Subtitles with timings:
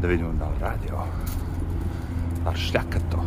[0.00, 1.06] Da vidimo da li radi ovo.
[2.44, 3.24] Da li šljaka to.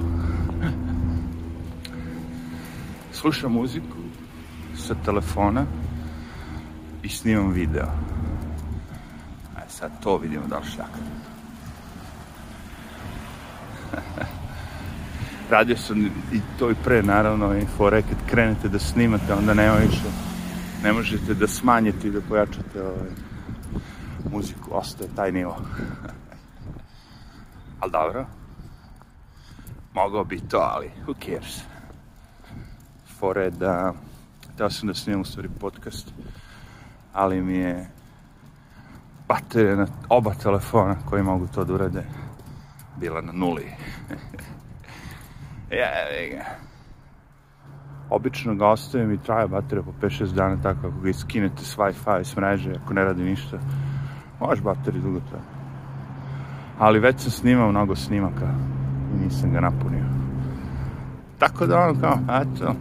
[3.11, 3.97] Slušam muziku
[4.77, 5.65] sa telefona
[7.03, 7.87] i snimam video.
[9.55, 10.99] Ajde sad to vidimo da li šljaka.
[15.51, 19.75] Radio sam i to i pre, naravno, i fore kad krenete da snimate, onda nema
[19.75, 20.09] više,
[20.83, 23.09] ne možete da smanjite i da pojačate ovaj,
[24.31, 25.57] muziku, ostaje taj nivo.
[27.79, 28.25] ali dobro,
[29.93, 31.61] mogao bi to, ali who cares.
[33.19, 33.93] Fore da,
[34.57, 36.13] teo sam da snimam u stvari podcast,
[37.13, 37.89] ali mi je
[39.27, 42.03] baterija na oba telefona koji mogu to da urade
[42.97, 43.65] bila na nuli.
[45.71, 45.87] Ja,
[46.31, 46.45] ga.
[48.09, 52.23] Obično ga ostavim i traje baterija po 5-6 dana, tako ako ga iskinete s Wi-Fi,
[52.23, 53.59] s mreže, ako ne radi ništa,
[54.39, 55.58] može baterija dugo traje.
[56.79, 58.47] Ali već sam snimao mnogo snimaka
[59.15, 60.05] i nisam ga napunio.
[61.37, 62.73] Tako da ono kao, eto,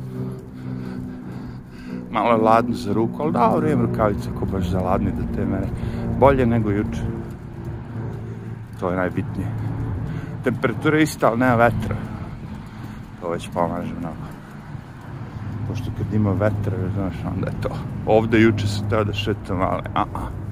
[2.11, 5.45] malo je ladno za ruku, ali da, vrijeme rukavice ako baš za ladni do te
[5.45, 5.69] mere.
[6.19, 7.03] Bolje nego juče.
[8.81, 9.49] To je najbitnije.
[10.45, 11.97] Temperatura je ista, ali nema vetra
[13.21, 14.27] to već pomaže mnogo.
[15.69, 17.69] Pošto kad ima vetra, znaš, onda je to.
[18.07, 20.48] Ovde juče sam teo da šetam, ali a, a.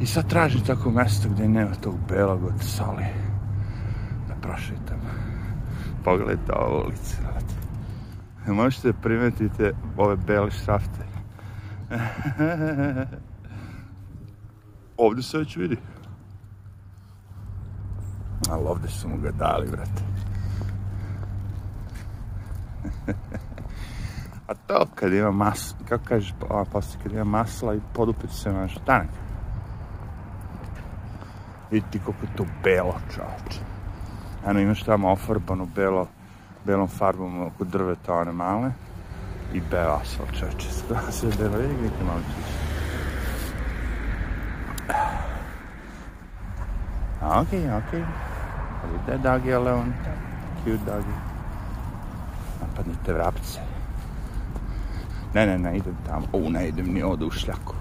[0.00, 3.04] I sad tražim tako mesto gde nema tog belog od soli.
[4.28, 5.00] Da prošetam.
[6.04, 7.54] Pogledajte ovo ulice, znate.
[8.46, 11.04] Možete da primetite ove bele šrafte.
[14.96, 15.76] ovde se već vidi.
[18.50, 20.02] Ali ovde su mu ga dali, brate.
[24.48, 28.52] A to kad ima masla, kako kažeš, a posle kad ima masla i podupet se
[28.52, 29.08] naš tanak.
[31.70, 33.60] Vidite koliko je to belo, čovječe.
[34.46, 36.06] Eno imaš tamo ofarbano belo,
[36.64, 38.72] belom farbom oko drveta one male
[39.52, 40.70] i beo asfalt, čovječe.
[41.18, 42.60] Sve belo, vidi gdje malo čiš.
[47.22, 48.04] Okay, okay.
[49.06, 49.92] That doggy alone.
[50.64, 51.30] Cute doggy
[52.80, 53.60] napadnite vrapce.
[55.34, 56.26] Ne, ne, ne, idem tamo.
[56.32, 57.74] U, ne idem ni ovde u šljaku.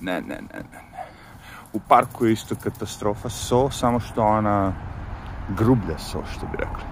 [0.00, 0.89] Ne, ne, ne, ne.
[1.72, 4.72] U parku je isto katastrofa so, samo što ona
[5.48, 6.84] grublja so, što bi rekli.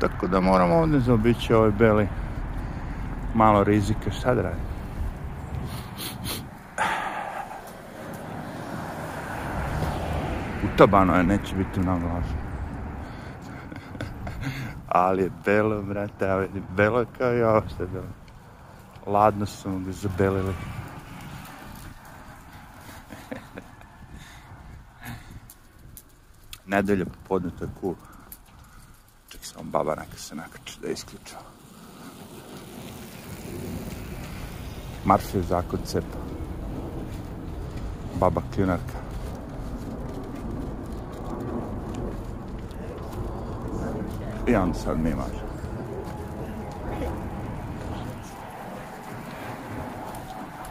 [0.00, 2.08] Tako da moramo ovde zaobići ovaj beli
[3.34, 4.10] malo rizika.
[4.10, 4.64] Šta da radim?
[10.64, 12.46] U tabano je, neće biti mnogo važno
[14.96, 18.12] ali je belo, brate, belo je kao i ovo što je belo.
[19.06, 20.54] Ladno su ga zabelili.
[26.66, 27.94] Nedelja popodne, to je cool.
[29.28, 31.42] Ček samo baba neka se nakače da je isključao.
[35.04, 36.18] Marfije zakon cepa.
[38.20, 38.98] Baba kljunarka.
[44.46, 45.46] I on sad mi može.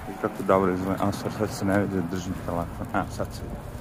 [0.10, 1.04] I kako dobro izgleda.
[1.04, 2.88] A sad, sad se ne vidi držim telefon.
[2.94, 3.75] A, sad se vidi.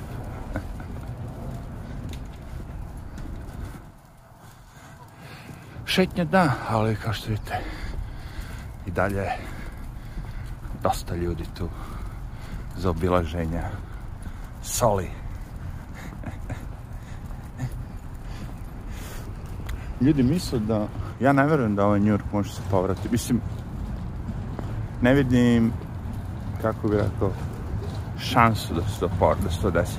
[5.95, 7.59] Šetnja da, ali kao što vidite,
[8.87, 9.27] i dalje
[10.83, 11.69] dosta ljudi tu
[12.77, 13.63] za obilaženja
[14.63, 15.11] soli.
[20.01, 20.87] ljudi misle da,
[21.21, 23.09] ja ne verujem da ovaj New York može se povrati.
[23.11, 23.41] Mislim,
[25.03, 25.73] ne vidim,
[26.63, 27.31] kako bi rekao,
[28.19, 29.99] šansu da se to, por, da se to desi.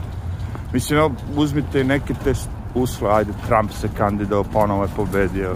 [0.73, 2.33] Mislim, evo, uzmite neke te
[2.73, 5.56] uslove, ajde, Trump se kandidao, ponovo je pobedio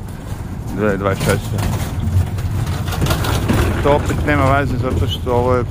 [0.78, 1.38] 2026.
[3.84, 5.63] To opet nema veze zato što ovo je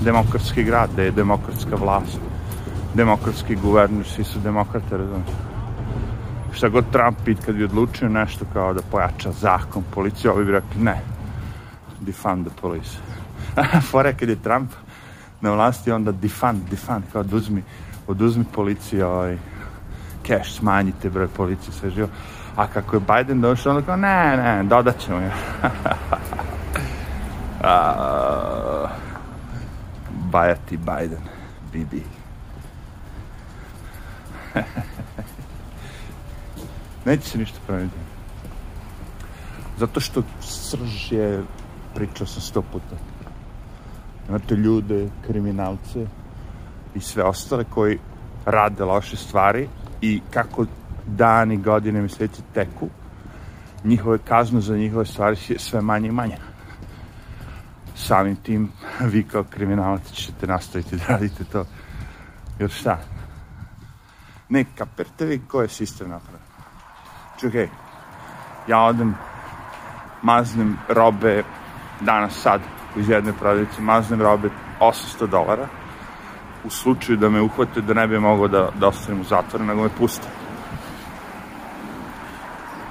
[0.00, 2.18] demokratski grad, da je demokratska vlast,
[2.94, 5.46] demokratski guverner, svi su demokrate, razumiješ
[6.56, 10.52] šta god Trump pit kad bi odlučio nešto kao da pojača zakon, policija, ovi bi
[10.52, 11.00] rekli ne,
[12.00, 12.96] defund the police.
[13.90, 14.70] Fora kad je Trump
[15.40, 17.62] na vlasti, onda defund, defund, kao oduzmi,
[18.06, 19.38] oduzmi policiji ovaj,
[20.26, 22.08] cash, smanjite broj policije, sve živo.
[22.56, 25.32] A kako je Biden došao, onda kao, ne, ne, dodat ćemo je.
[30.32, 31.22] Bajati Biden,
[31.72, 32.02] Bibi.
[37.06, 37.96] Neće se ništa promeniti.
[39.78, 41.42] Zato što srž je,
[41.94, 42.96] pričao sam sto puta.
[44.28, 46.06] Imate ljude, kriminalce
[46.94, 47.98] i sve ostale koji
[48.46, 49.68] rade loše stvari
[50.00, 50.66] i kako
[51.06, 52.88] dani, godine, meseci teku,
[53.84, 56.36] njihove kazne za njihove stvari je sve manje i manje.
[57.94, 61.64] Samim tim, vi kao kriminalac ćete nastaviti da radite to.
[62.58, 62.98] Jer šta?
[64.48, 66.46] Ne, kapirte vi ko je sistem napravio.
[67.40, 67.68] Čekaj,
[68.68, 69.14] ja odem,
[70.22, 71.42] maznem robe
[72.00, 72.60] danas sad
[72.96, 74.48] iz jedne prodavnice, maznem robe
[74.80, 75.68] 800 dolara,
[76.64, 79.82] u slučaju da me uhvate da ne bi mogao da, da ostanem u zatvoru, nego
[79.82, 80.28] me puste.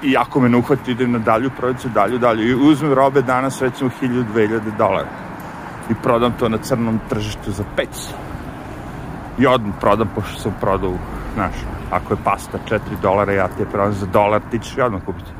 [0.02, 2.48] I ako me ne uhvate, idem na dalju prodavnicu, dalju, dalju.
[2.48, 5.08] I uzmem robe danas recimo 1000-2000 dolara.
[5.90, 7.86] I prodam to na crnom tržištu za 500.
[9.38, 10.92] I odmah prodam, pošto sam prodao,
[11.34, 11.54] znaš,
[11.90, 15.30] ako je pasta 4 dolara, ja ti je prodam za dolar, ti ćeš odmah kupiti.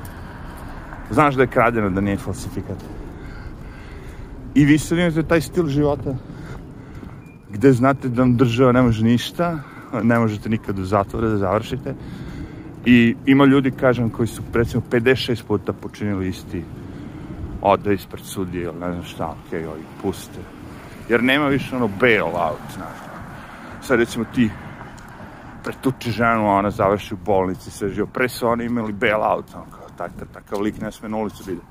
[1.10, 2.84] Znaš da je kradeno, da nije falsifikat.
[4.54, 6.14] I vi sad imate taj stil života
[7.50, 9.58] gde znate da vam država ne može ništa,
[10.02, 11.94] ne možete nikad u zatvore da završite.
[12.86, 16.64] I ima ljudi, kažem, koji su recimo 56 puta počinili isti
[17.62, 20.38] ode ispred sudije ili ne znam šta, okej, okay, ovi puste.
[21.08, 22.98] Jer nema više ono bail out, znaš.
[23.82, 24.50] Sad recimo ti
[25.64, 28.06] pretuče ženu, a ona završi u bolnici, sve živo.
[28.06, 31.44] Pre su oni imali bail out, ono kao, taj, takav lik ne sme na ulicu
[31.44, 31.62] da ide.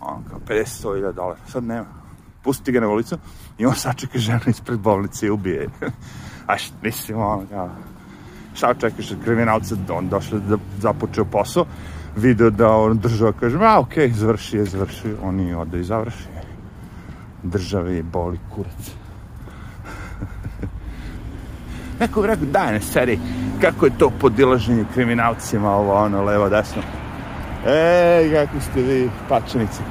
[0.00, 1.40] Ono kao, 50-100 dolara.
[1.46, 1.86] Sad nema.
[2.42, 3.18] Pusti ga na ulicu
[3.58, 5.68] i on sačeka ženu ispred bolnice i ubije.
[6.46, 7.70] A šta, mislim, ono kao,
[8.56, 11.64] šta očekaš od kriminalca, da on došao da započeo posao,
[12.16, 15.84] video da on država kaže, a okej, okay, završi je, završi, on i ode i
[15.84, 16.28] završi.
[17.42, 18.90] Države je boli kurac.
[22.00, 23.18] Neko bi rekao, daj ne seri,
[23.60, 26.82] kako je to podilaženje kriminalcima, ovo, ono, levo, desno.
[27.66, 29.82] Ej, kako ste vi, pačanici.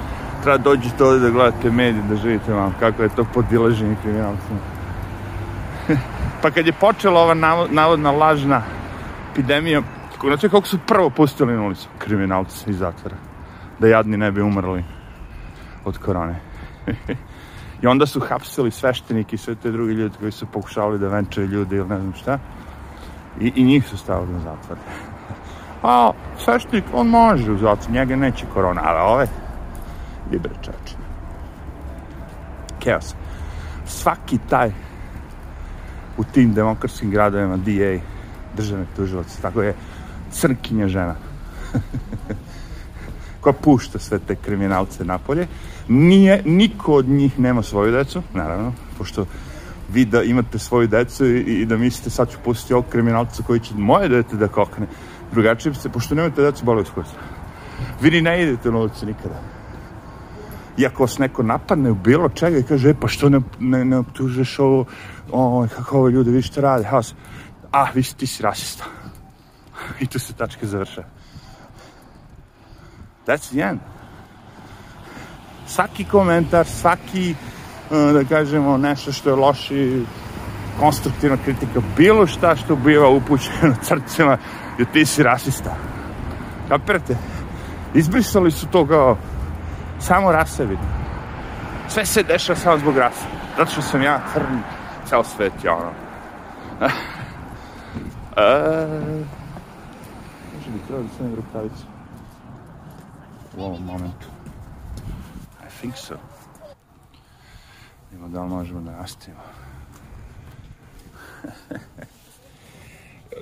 [0.44, 4.75] Treba dođite ovde da gledate medije, da živite vam, kako je to podilaženje kriminalcima.
[6.42, 7.34] Pa kad je počela ova
[7.70, 8.62] navodna lažna
[9.32, 9.82] epidemija,
[10.24, 13.16] znači kako su prvo pustili na ulicu kriminalci iz zatvora,
[13.80, 14.84] da jadni ne bi umrli
[15.86, 16.40] od korone.
[17.82, 21.48] I onda su hapsili sveštenike i sve te drugi ljudi koji su pokušavali da venčaju
[21.48, 22.40] ljudi ili ne znam šta.
[23.40, 24.78] I, i njih su stavili na zatvor.
[25.84, 29.28] A sveštenik, on može u zatvor, njega neće korona, ali ove,
[30.32, 30.96] libre čače.
[32.82, 33.16] Chaos.
[33.86, 34.72] Svaki taj
[36.18, 38.00] u tim demokratskim gradovima DA,
[38.58, 39.76] državne tužilac, tako je
[40.32, 41.16] crkinja žena.
[43.46, 45.48] koja pušta sve te kriminalce napolje.
[45.88, 49.26] Nije, niko od njih nema svoju decu, naravno, pošto
[49.94, 53.60] vi da imate svoju decu i, i da mislite sad ću pustiti ovog kriminalca koji
[53.60, 54.88] će moje dete da kokne.
[55.32, 57.08] Drugačije se, pošto nemate decu, boli vas
[58.02, 59.55] Vi ni ne idete na ulicu nikada.
[60.78, 63.86] I ako vas neko napadne u bilo čega i kaže, e, pa što ne, ne,
[63.86, 64.86] ne optužeš ovo,
[65.32, 67.14] o, kako ovo ljudi, vi što rade, haos.
[67.72, 68.84] A, vi ti si rasista.
[70.02, 71.04] I tu se tačka završa.
[73.28, 73.80] That's the end.
[75.68, 77.36] Svaki komentar, svaki,
[77.90, 80.06] uh, da kažemo, nešto što je loši,
[80.80, 84.38] konstruktivna kritika, bilo šta što biva upućeno crcima,
[84.78, 85.76] jer ti si rasista.
[86.70, 87.18] Kapirate?
[87.94, 89.18] Izbrisali su to kao
[90.00, 90.82] samo rase vidi.
[91.90, 93.26] Sve se dešava samo zbog rase.
[93.58, 94.60] Zato što sam ja crn,
[95.06, 95.92] ceo svet je ono.
[98.38, 98.66] e,
[100.56, 101.86] može bi trebao da stavim rukavicu
[103.58, 104.28] u ovom momentu.
[105.64, 106.16] I think so.
[108.14, 109.42] Ima da li možemo da nastavimo.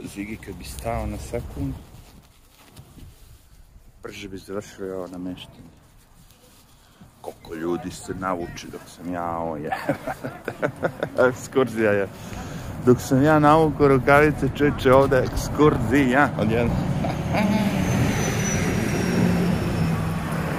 [0.13, 1.73] Zigi kad bi stao na sekund,
[4.03, 5.82] brže bi završili ovo nameštanje
[7.23, 9.71] koliko ljudi se navuče dok sam ja ovo je.
[11.29, 12.07] ekskurzija je.
[12.85, 16.29] Dok sam ja navuko rukavice, čeče ovde ekskurzija.
[16.39, 16.73] Odjedno.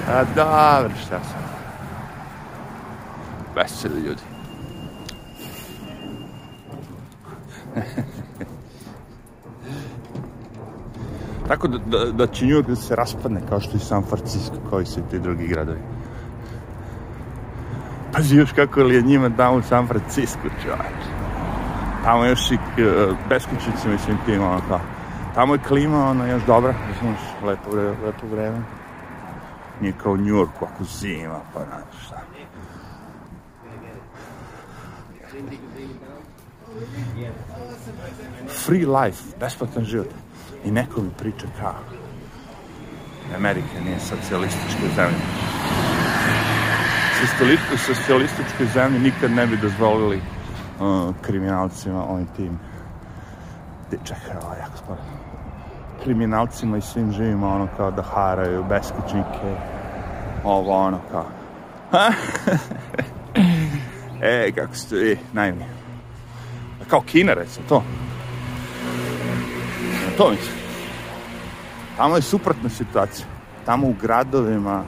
[0.09, 1.45] A dobro, šta sam.
[3.55, 4.21] Veseli ljudi.
[11.47, 14.55] Tako da, da, da će New York da se raspadne kao što i San Francisco,
[14.69, 15.79] kao i svi ti drugi gradovi.
[18.15, 21.01] Pazi još kako li je njima tamo u San Francisco, čovječ.
[22.03, 24.79] Tamo još i uh, beskućice, mislim, tim, ono kao.
[25.33, 28.57] Tamo je klima, ono, još dobra, znaš, lepo, vreme, lepo vreme.
[29.81, 32.21] Nije kao u New Yorku, ako zima, pa znaš šta.
[38.65, 40.09] Free life, besplatan život.
[40.65, 41.75] I neko mi priča kao
[43.35, 45.74] Amerika nije socijalistička zemlja
[47.77, 50.21] socijalističkoj zemlji nikad ne bi dozvolili
[50.79, 52.59] uh, kriminalcima ovim tim
[53.89, 54.99] ti, čekaj, ovo je jako sporo.
[56.03, 59.55] Kriminalcima i svim živima, ono, kao da haraju beskućnike,
[60.43, 61.25] ovo, ono, kao.
[64.21, 65.65] e, kako ste vi, najmi.
[66.87, 67.83] Kao Kina, recimo, to.
[70.17, 70.55] To mislim.
[71.97, 73.27] Tamo je suprotna situacija.
[73.65, 74.83] Tamo u gradovima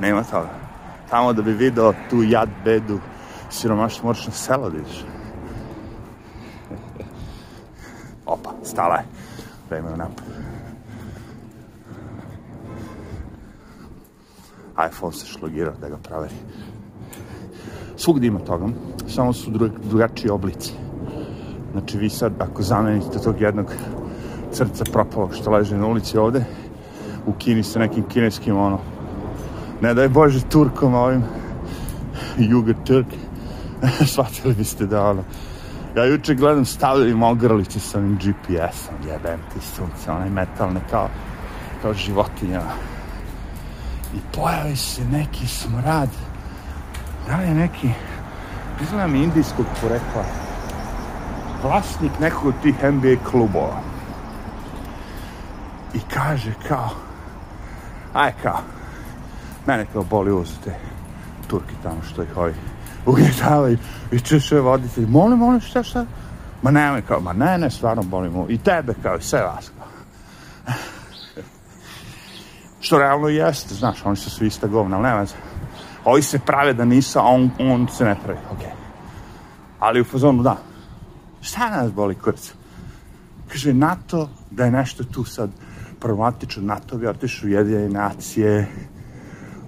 [0.00, 0.67] nema toga.
[1.10, 3.00] Tamo da bi video tu jad, bedu,
[3.50, 4.78] siromaštvo, moraš na selo da.
[8.26, 9.04] Opa, stala je.
[9.70, 10.24] Vreme napad.
[14.86, 16.34] iPhone se šlogirao da ga proveri.
[17.96, 18.66] Svugdje ima toga,
[19.08, 19.50] samo su
[19.82, 20.72] drugačiji oblici.
[21.72, 23.72] Znači vi sad, ako zamenite tog jednog
[24.52, 26.44] crca propalog što leže na ulici ovde,
[27.26, 28.78] u Kini sa nekim kineskim, ono,
[29.80, 31.22] ne daj Bože, Turkom ovim,
[32.38, 33.06] Juga Turk,
[34.12, 35.24] shvatili biste da, ono,
[35.96, 41.08] ja juče gledam stavljaju ogrlice sa ovim GPS-om, jebem ti sunce, onaj metalne, kao,
[41.82, 42.62] kao životinja.
[44.14, 46.08] I pojavi se neki smrad,
[47.28, 47.90] da li je neki,
[48.82, 50.24] izgleda mi indijskog porekla,
[51.62, 53.80] vlasnik nekog od tih NBA klubova.
[55.94, 56.90] I kaže kao,
[58.14, 58.60] aj kao,
[59.68, 60.74] mene kao boli uz te
[61.48, 62.54] Turki tamo što ih ovi
[63.06, 63.78] ugnjetavaju
[64.12, 66.06] i češe voditelj, molim, molim, šta, šta?
[66.62, 68.46] Ma nemoj kao, ma ne, ne, stvarno boli mu.
[68.48, 69.86] I tebe kao, i sve vas kao.
[72.80, 75.26] što realno jeste, znaš, oni su svi ista govna, ali nema
[76.04, 78.66] Ovi se prave da nisu, a on, on se ne pravi, okej.
[78.66, 78.72] Okay.
[79.78, 80.56] Ali u fazonu, da,
[81.40, 82.52] šta nas boli kurac?
[83.48, 85.50] Kaže, NATO, da je nešto tu sad
[86.00, 88.68] problematično, NATO bi otišao u jedine nacije,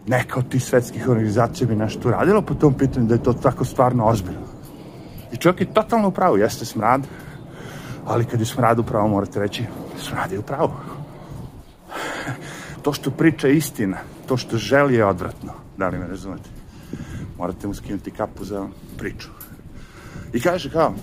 [0.06, 3.64] neka od tih svetskih organizacija bi nešto uradila po tom pitanju da je to tako
[3.64, 4.46] stvarno ozbiljno.
[5.32, 7.06] I čovjek je totalno u pravu, jeste smrad,
[8.06, 9.64] ali kad je smrad u pravu morate reći,
[9.98, 10.70] smrad je u pravu.
[12.82, 16.50] To što priča je istina, to što želi je odvratno, da li me razumete?
[17.38, 19.28] Morate mu skinuti kapu za priču.
[20.32, 20.94] I kaže kao,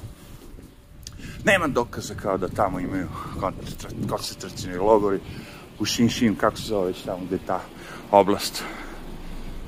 [1.46, 3.08] nema dokaza kao da tamo imaju
[4.10, 5.20] koncentracijni logori
[5.80, 7.62] u Šinšin, kako se zove već tamo gde je ta
[8.12, 8.63] oblast.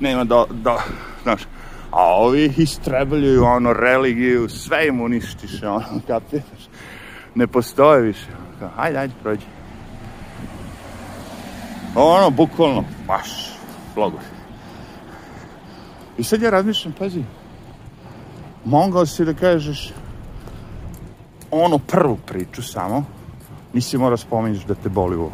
[0.00, 0.78] Nema do, do,
[1.22, 1.42] znaš,
[1.90, 6.68] a ovi istrebljuju ono religiju, sve im uništiš, ono, kapiraš.
[7.34, 8.26] Ne postoje više.
[8.58, 9.46] Kao, ajde, ajde, prođi.
[11.94, 13.52] Ono, bukvalno, baš,
[13.96, 14.20] logor.
[16.18, 17.24] I sad ja razmišljam, pazi,
[18.64, 19.92] mogao si da kažeš,
[21.50, 23.04] onu prvu priču samo,
[23.72, 25.30] nisi morao spomenuti da te boli u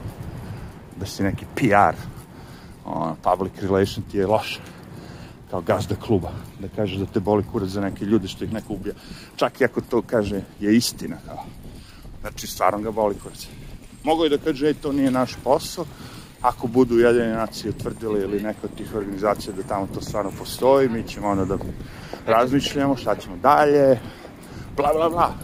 [0.97, 1.97] da si neki PR,
[2.87, 4.61] ono, public relation ti je loš,
[5.51, 8.73] kao gazda kluba, da kažeš da te boli kurac za neke ljude što ih neko
[8.73, 8.95] ubija.
[9.37, 11.45] Čak i ako to kaže je istina, kao.
[12.21, 13.47] Znači, stvarno ga boli kurac.
[14.05, 15.85] Mogu je da kaže, ej, to nije naš posao,
[16.43, 20.89] ako budu Ujedinjene nacije utvrdili ili neka od tih organizacija da tamo to stvarno postoji,
[20.89, 21.57] mi ćemo onda da
[22.27, 24.01] razmišljamo šta ćemo dalje,
[24.77, 25.35] bla, bla, bla.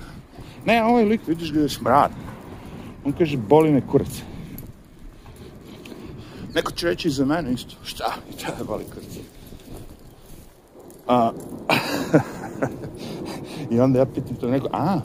[0.64, 2.10] Ne, ovaj lik, vidiš ga je smrad.
[3.04, 4.22] On kaže, boli me kurac.
[6.54, 9.18] Neko će reći za mene isto, šta, i tebe boli kurac.
[11.08, 11.32] A,
[13.70, 15.00] I onda ja pitam to neko, a,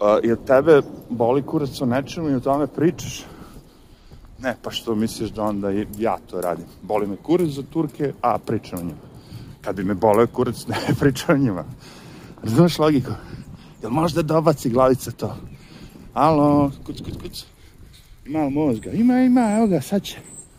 [0.00, 3.24] a jel tebe boli kurac o nečemu i o tome pričaš?
[4.38, 6.66] Ne, pa što misliš da onda ja to radim?
[6.82, 9.14] Boli me kurac za Turke, a pričam o njima.
[9.60, 11.64] Kad bi me boleo kurac, ne pričam o njima.
[12.42, 13.10] Razumeš logiku?
[13.82, 15.36] Jel možda dobaci glavica to?
[16.14, 17.44] Alo, kuc, kuc, kuc.
[18.26, 18.90] Ima mozga?
[18.90, 20.16] Ima, ima, evo ga, sad će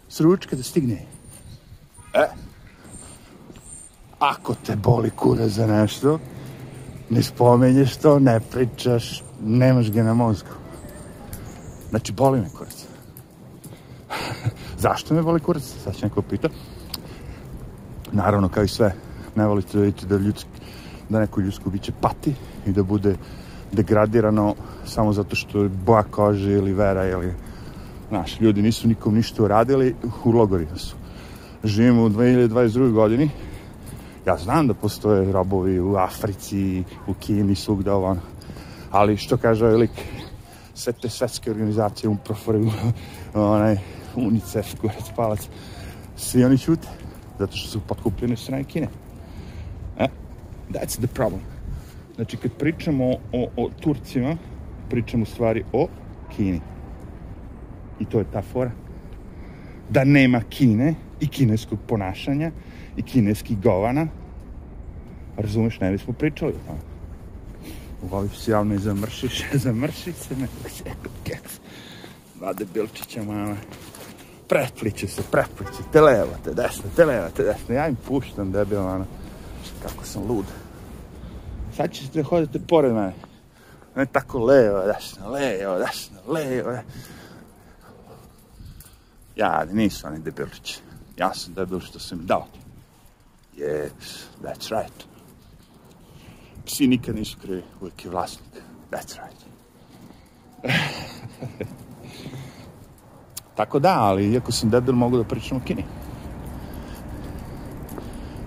[0.10, 1.06] s ručka da stigne.
[2.14, 2.28] E,
[4.20, 6.20] ako te boli kura za nešto,
[7.10, 10.50] ne spomenješ to, ne pričaš, nemaš ga na mozgu.
[11.90, 12.86] Znači, boli me kurac.
[14.86, 15.64] Zašto me boli kurac?
[15.84, 16.50] Sad će neko pita.
[18.12, 18.94] Naravno, kao i sve,
[19.36, 20.50] ne volite da vidite da ljudski,
[21.10, 22.34] da neko ljudsko biće pati
[22.66, 23.16] i da bude
[23.72, 24.56] degradirano
[24.86, 27.34] samo zato što je boja kože ili vera ili
[28.10, 30.96] znaš, ljudi nisu nikom ništa uradili, u logorima su.
[31.64, 32.92] Živimo u 2022.
[32.92, 33.30] godini,
[34.26, 38.18] ja znam da postoje robovi u Africi, u Kini, svugda ovo,
[38.92, 39.92] ali što kaže ovaj lik,
[40.74, 42.56] sve te svetske organizacije, UNPROFOR,
[43.34, 43.78] onaj,
[44.16, 45.50] UNICEF, kurac, palac,
[46.16, 46.88] svi oni ćute,
[47.40, 48.88] zato što su potkupljene strane Kine.
[50.00, 50.08] E?
[50.70, 51.42] That's the problem.
[52.16, 54.38] Znači, kad pričamo o, o Turcima,
[54.90, 55.88] pričamo u stvari o
[56.36, 56.62] Kini.
[58.00, 58.72] I to je ta fora.
[59.90, 62.52] Da nema Kine i kineskog ponašanja
[62.98, 64.08] i kineskih govana,
[65.38, 66.80] razumeš, ne bismo pričali o tome.
[68.02, 71.60] u oficijalnoj zamršiš, zamrši se nekog sjekog keks.
[72.36, 73.56] Dva debilčića mama.
[74.48, 77.76] Prepliče se, prepliče, te levo, te desno, te levo, te desno.
[77.76, 79.06] Ja im puštam debil, ono,
[79.84, 80.46] kako sam lud.
[81.76, 83.14] Sad ćete hodite pored mene.
[83.96, 86.78] Ne tako levo, desno, levo, desno, levo.
[89.36, 90.80] Ja, nisu oni debilčići.
[91.18, 92.48] Ja sam debil što sam dao.
[93.58, 95.06] Yes, that's right.
[96.66, 98.50] Psi nikad nisu krivi, uvijek je vlasnik.
[98.92, 99.46] That's right.
[103.56, 105.84] Tako da, ali iako sam debil, mogu da pričam o Kini.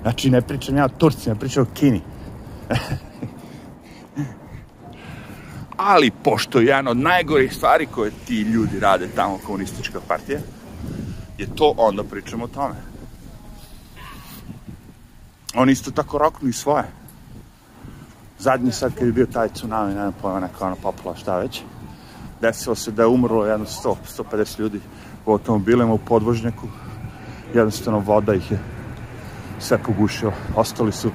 [0.03, 2.01] Znači, ne pričam ja o Turcima, pričam o Kini.
[5.77, 10.41] ali, pošto je jedan od najgorih stvari koje ti ljudi rade tamo, komunistička partija,
[11.39, 12.75] je to, onda pričamo o tome.
[15.55, 16.85] Oni isto tako roknu i svoje.
[18.39, 21.63] Zadnji sad kad je bio taj tsunami, nema pojma, neka ona popla, šta već,
[22.41, 24.81] desilo se da je umrlo jedno 100, 150 ljudi
[25.27, 26.69] u automobilima u podvožnjaku.
[27.55, 28.59] Jednostavno voda ih je
[29.59, 30.33] sve pogušila.
[30.57, 31.11] Ostali su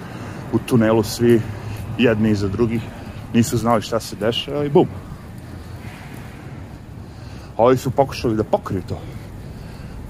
[0.54, 1.42] u tunelu svi
[1.98, 2.82] jedni iza drugih.
[3.34, 4.88] Nisu znali šta se dešava i bum.
[7.58, 9.00] Ovi su pokušali da pokriju to.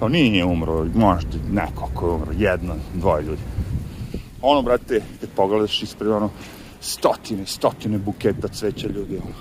[0.03, 3.41] Kao nije umro, možda neko ko je umro, jedno, dvoje ljudi.
[4.41, 6.29] Ono, brate, kad pogledaš ispred ono,
[6.81, 9.33] stotine, stotine buketa cveća ljudi, ono,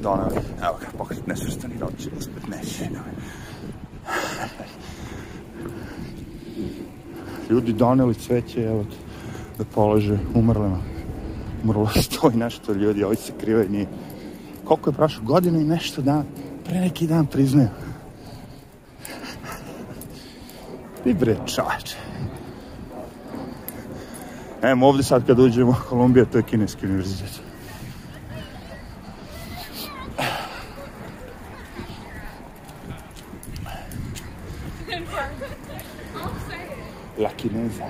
[0.00, 2.90] donali, evo ga, pokret nesvrstani roči, uspet neće,
[7.50, 8.84] Ljudi doneli cveće, evo,
[9.58, 10.78] da polože umrlima.
[11.64, 13.86] Umrlo sto i nešto ljudi, ovi se krive njih.
[14.64, 15.22] Koliko je prošlo?
[15.24, 16.24] Godina i nešto dan,
[16.64, 17.68] pre neki dan priznaju.
[21.04, 21.96] Ti bre, čače.
[24.62, 27.40] Evo ovde sad kad uđemo, Kolumbija, to je kineski univerzitet.
[37.18, 37.84] La Kineza.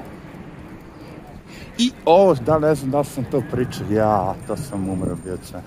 [1.79, 5.39] I ovo, da ne znam da li sam to pričao, ja, to sam umro bio
[5.43, 5.63] sve.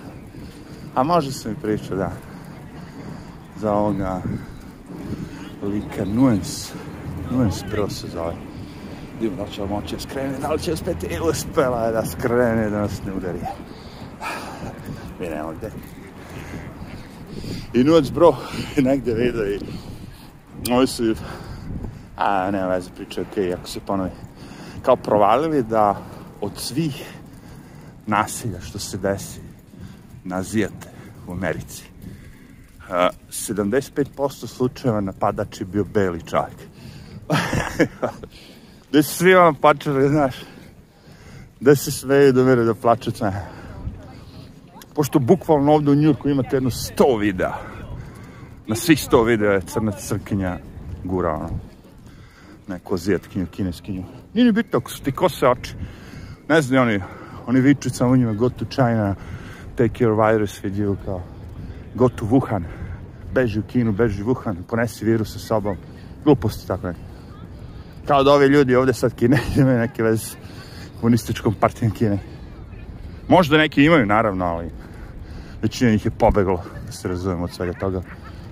[0.94, 2.12] A može sam i pričao, da.
[3.56, 4.22] Za ovoga
[5.62, 6.72] lika Nuens.
[7.34, 8.34] Nuens bro se zove.
[9.20, 12.70] Divno, da će moći da skrene, da li će uspeti i uspela je da skrene,
[12.70, 13.40] da nas ne udari.
[15.20, 15.70] Mi nema gde.
[17.74, 18.36] I Nuens bro
[18.76, 19.58] negde vidio i
[20.72, 21.14] ovi su
[22.16, 24.10] a nema veze, priča je okej, okay, ako se ponovi.
[24.82, 25.96] Kao provalili da
[26.40, 27.04] od svih
[28.06, 29.40] nasilja što se desi
[30.24, 30.88] na Azijate
[31.26, 31.84] u Americi,
[32.78, 32.94] uh,
[33.30, 36.73] 75% slučajeva napadač je bio beli čovjek.
[38.92, 40.34] da su svi vam pačali, znaš,
[41.60, 43.32] da se sve do mene da plače sve.
[44.94, 47.54] Pošto bukvalno ovde u Njurku imate jedno 100 videa,
[48.66, 50.58] na svih 100 videa je crna crkinja
[51.04, 51.48] gura, ono,
[52.68, 54.04] neku azijatkinju, kineskinju.
[54.34, 55.74] Nije ni bitno ako su ti kose oči.
[56.48, 57.00] Ne znam, oni,
[57.46, 59.14] oni viču samo njima, go to China,
[59.76, 61.22] take your virus you, kao,
[61.94, 62.62] go to Wuhan,
[63.34, 65.76] beži u Kinu, beži u Wuhan, ponesi virus sa sobom.
[66.24, 67.13] Gluposti tako neke.
[68.06, 70.36] Kao da ovi ljudi ovde sad Kine imaju neke veze s
[71.00, 72.18] komunističkom partijom Kine.
[73.28, 74.70] Možda neki imaju, naravno, ali
[75.62, 78.02] većina njih je pobeglo, da se razumemo od svega toga,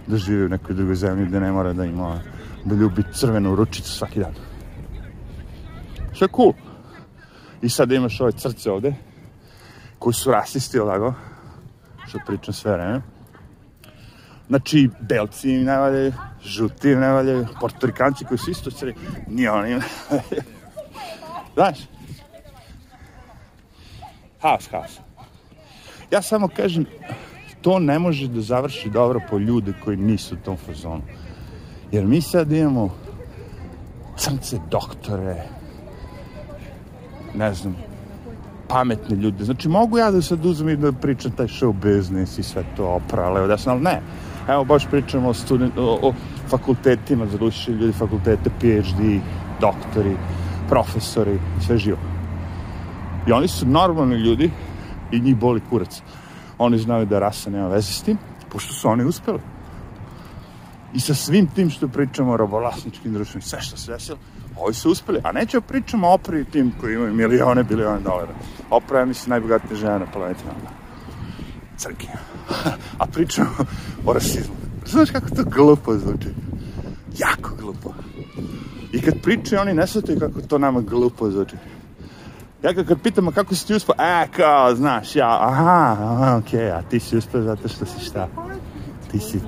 [0.07, 2.21] da žive u nekoj drugoj zemlji gde ne mora da ima
[2.65, 4.35] da ljubi crvenu ručicu svaki dan.
[6.13, 6.53] Što je cool.
[7.63, 8.95] I sad imaš ove crce ovde,
[9.99, 11.15] koji su rasisti, ovako,
[12.07, 13.12] što pričam sve vreme.
[14.49, 16.13] Znači, belci im ne valjaju,
[16.45, 18.95] žuti im ne valjaju, portorikanci koji su isto crvi,
[19.29, 19.81] nije oni im
[21.55, 21.79] Znaš?
[24.41, 25.01] Haos, haos.
[26.11, 26.87] Ja samo kažem,
[27.61, 31.03] to ne može da završi dobro po ljude koji nisu u tom fazonu.
[31.93, 32.95] Jer mi sad imamo
[34.17, 35.43] crnce doktore,
[37.35, 37.77] ne znam,
[38.69, 39.45] pametne ljude.
[39.45, 42.87] Znači, mogu ja da sad uzmem i da pričam taj show business i sve to
[42.87, 44.01] opra, levo desno, ali ne.
[44.49, 46.13] Evo, baš pričamo o, student, o, o
[46.49, 49.21] fakultetima, završili ljudi fakultete, PhD,
[49.61, 50.17] doktori,
[50.69, 51.99] profesori, sve živo.
[53.27, 54.51] I oni su normalni ljudi
[55.13, 56.03] i njih boli kurac.
[56.59, 59.39] Oni znaju da rasa nema veze s tim, pošto su oni uspeli
[60.95, 64.19] i sa svim tim što pričamo o robovlasničkim društvima, sve što se desilo,
[64.57, 65.21] ovi su uspeli.
[65.25, 68.33] A neće pričamo o Opri tim koji imaju milione, bilione dolara.
[68.71, 70.45] Opra je, mislim, najbogatija žena na planeti.
[71.77, 72.09] Crki.
[72.99, 73.51] A pričamo
[74.07, 74.55] o rasizmu.
[74.87, 76.29] Znaš kako to glupo zvuči?
[77.19, 77.95] Jako glupo.
[78.93, 81.57] I kad pričaju, oni ne shvataju kako to nama glupo zvuči.
[82.63, 83.95] Ja kad pitam, a kako si ti uspio?
[83.99, 88.05] E, kao, znaš, ja, aha, aha, okej, okay, a ti si uspio zato što si
[88.05, 88.29] šta?
[89.11, 89.41] Ti si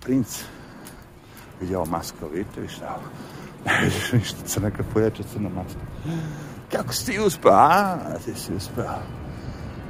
[0.00, 0.42] princ.
[1.60, 2.98] Vidi ovo maska, vidite vi šta?
[3.66, 5.80] Ne vidiš ništa, crna kapujača, crna maska.
[6.72, 7.50] Kako si ti uspio?
[7.50, 8.84] A, ti si uspio.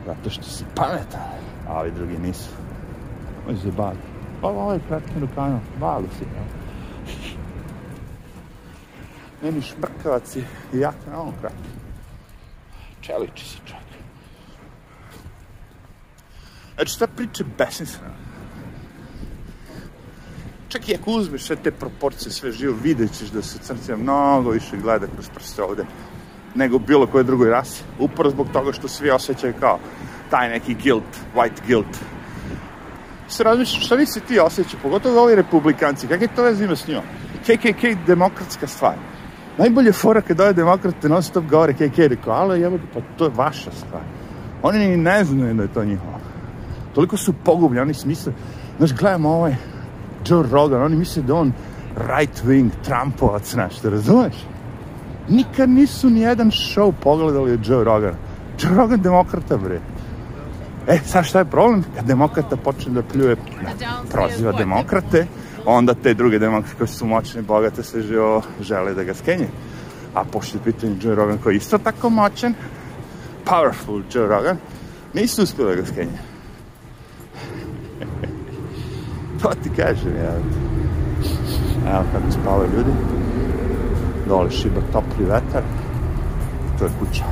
[0.06, 1.20] Zato što si pametan.
[1.68, 2.50] A ovi drugi nisu.
[3.48, 3.98] Ovo je bali.
[4.42, 5.60] Ovo, ovo je kratkim rukavima.
[5.80, 6.44] Bali si, ja.
[9.42, 11.72] Meni šmrkavac i jaka na ovom kratkim.
[13.00, 13.80] Čeliči se čak.
[16.74, 18.14] Znači, ta priča je besmislena.
[20.68, 24.50] Čak i ako uzmeš sve te proporcije, sve živo, vidjet ćeš da se crncija mnogo
[24.50, 25.84] više gleda kroz prste ovde
[26.54, 27.82] nego bilo koje drugoj rasi.
[27.98, 29.78] Upravo zbog toga što svi osjećaju kao
[30.30, 31.96] taj neki guilt, white guilt.
[33.28, 37.02] Se razmišljaš, šta misli ti osjećaju, pogotovo ovi republikanci, kakve to veze ima s njima?
[37.42, 38.94] KKK demokratska stvar.
[39.58, 43.30] Najbolje fora kad ove demokrate non stop govore KKK, rekao, alo, jebo, pa to je
[43.34, 44.02] vaša stvar.
[44.62, 46.20] Oni ni ne znaju da je to njihovo.
[46.94, 48.32] Toliko su pogubljeni, oni smisle,
[48.78, 49.54] znaš, gledamo ovaj
[50.26, 51.52] Joe Rogan, oni misle da on
[51.96, 54.34] right wing Trumpovac, znaš, te razumeš?
[55.30, 58.14] Nikad nisu ni jedan show pogledali od Joe Rogan.
[58.62, 59.80] Joe Rogan demokrata, bre.
[60.88, 61.84] E, sad šta je problem?
[61.96, 63.36] Kad demokrata počne da pljuje,
[63.78, 65.26] da proziva demokrate,
[65.66, 69.48] onda te druge demokrate koje su moćne bogate se živo žele da ga skenje.
[70.14, 72.54] A pošto je pitanje Joe Rogan koji je isto tako moćan,
[73.44, 74.56] powerful Joe Rogan,
[75.14, 76.18] nisu uspjeli da ga skenje.
[79.42, 80.34] to ti kažem, ja.
[81.92, 83.19] Evo kako spavaju ljudi.
[84.30, 85.62] Dole šiba topli vetar.
[86.78, 87.24] To je kuća.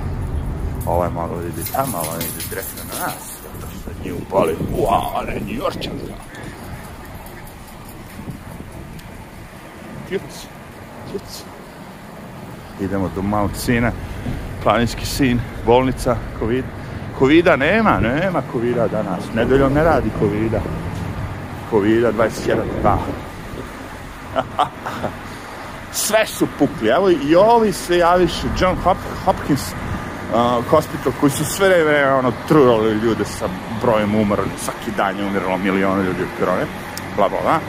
[0.86, 3.38] Ovo je malo ide tamo, ovo ide direktno na nas.
[3.80, 4.56] Što nju boli.
[4.78, 6.14] Uau, ne, Yorkčanka.
[10.08, 10.24] Cute.
[11.12, 11.44] Cute.
[12.80, 13.92] Idemo do Mount Sina.
[14.62, 16.64] Planinski sin, bolnica, COVID.
[17.18, 19.24] Covida nema, nema Covida danas.
[19.34, 20.60] Nedeljom ne radi Covida.
[21.70, 22.98] Covida 21, da.
[25.92, 26.88] Sve su pukli.
[26.88, 32.32] Evo i ovi se javiše, John Hop Hopkins uh, hospital, koji su sve vreme ono,
[32.48, 33.48] trujali ljude sa
[33.82, 34.50] brojem umrli.
[34.64, 36.66] Svaki dan je umiralo miliona ljudi od korone.
[37.16, 37.60] Bla, bla, bla.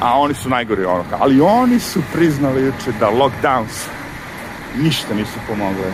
[0.00, 1.04] A oni su najgori ono.
[1.20, 3.88] Ali oni su priznali juče da lockdowns
[4.76, 5.92] ništa nisu pomogli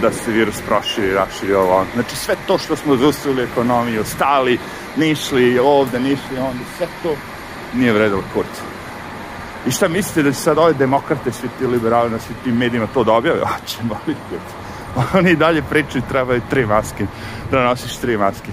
[0.00, 1.84] da se virus proširi, raširi ovo.
[1.94, 4.58] Znači sve to što smo zaustavili ekonomiju, stali,
[4.96, 7.14] nišli ovde, nišli onda, sve to
[7.74, 8.75] nije vredilo kurca.
[9.66, 12.86] I šta mislite da će sad ove demokrate, svi ti liberali na svim tim medijima
[12.94, 13.40] to da objave?
[13.40, 15.18] A će mali kurca.
[15.18, 17.06] Oni i dalje pričaju trebaju tri maske,
[17.50, 18.52] da nosiš tri maske.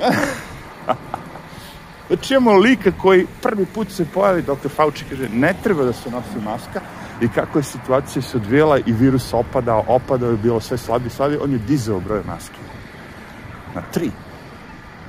[2.08, 4.68] Znači imamo lika koji prvi put se pojavi, dr.
[4.76, 6.80] Fauci kaže, ne treba da se nosi maska,
[7.20, 11.38] i kako je situacija se odvijela i virus opadao, opadao je bilo sve slabi, slabi,
[11.42, 12.56] on je dizao broj maske.
[13.74, 14.10] Na tri.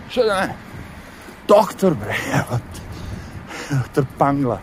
[0.10, 0.56] Što da ne?
[1.48, 2.82] Doktor, bre, evo te.
[3.76, 4.60] Doktor Pangla.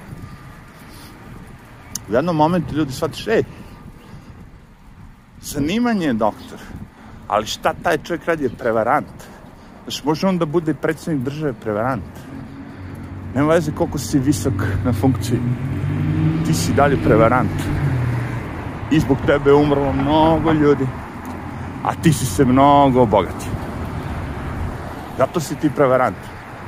[2.09, 3.43] U jednom momentu ljudi shvatiš, ej,
[5.41, 6.59] zanimanje je doktor,
[7.29, 9.27] ali šta taj čovjek radi je prevarant.
[9.83, 12.05] Znači, može on da bude predsjednik države prevarant.
[13.35, 15.41] Nema veze koliko si visok na funkciji
[16.47, 17.51] ti si dalje prevarant.
[18.91, 20.87] I zbog tebe je umrlo mnogo ljudi,
[21.85, 23.51] a ti si se mnogo obogatio.
[25.19, 26.17] Zato si ti prevarant.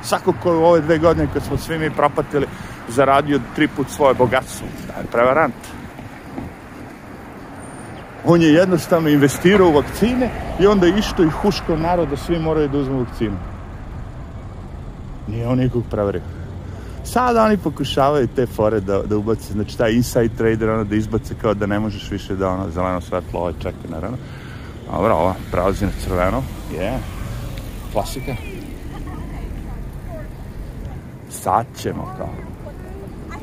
[0.02, 2.46] Svako ko u ove dve godine, kad smo svi mi propatili,
[2.88, 5.54] zaradio tri put svoje bogatstvo, da je prevarant.
[8.24, 12.78] On je jednostavno investirao u vakcine i onda išto i huško narod svi moraju da
[12.78, 13.36] uzmu vakcinu.
[15.28, 16.22] Nije on nikog prevario.
[17.04, 21.34] Sada oni pokušavaju te fore da, da ubace, znači taj inside trader, ono da izbace
[21.42, 24.16] kao da ne možeš više da ono zeleno svetlo, ovo čeka naravno.
[24.90, 26.98] Dobro, ova prelazi na crveno, je, yeah.
[27.92, 28.36] klasika.
[31.30, 32.47] Sad ćemo kao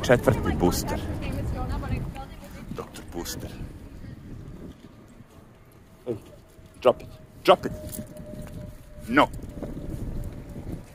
[0.05, 0.99] četvrti booster.
[2.77, 3.49] Doktor Booster.
[6.81, 7.07] Drop it,
[7.45, 7.71] drop it.
[9.07, 9.27] No.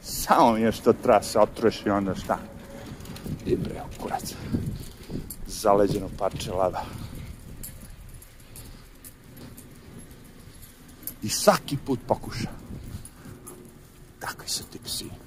[0.02, 2.38] Samo mi je što treba se otruješ i onda šta?
[3.46, 4.34] I bre, kurac.
[5.46, 6.82] Zaleđeno parče lava.
[11.22, 12.48] I svaki put pokuša.
[14.20, 15.19] Takvi su ti psi.